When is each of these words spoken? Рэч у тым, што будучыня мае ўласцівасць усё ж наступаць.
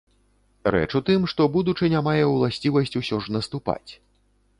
Рэч 0.75 0.87
у 0.99 1.01
тым, 1.09 1.27
што 1.33 1.45
будучыня 1.55 2.01
мае 2.07 2.23
ўласцівасць 2.29 2.95
усё 3.01 3.21
ж 3.27 3.35
наступаць. 3.37 3.91